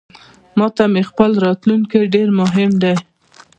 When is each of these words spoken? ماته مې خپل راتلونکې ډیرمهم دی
ماته 0.57 0.83
مې 0.93 1.01
خپل 1.09 1.31
راتلونکې 1.45 1.99
ډیرمهم 2.13 2.71
دی 2.81 2.93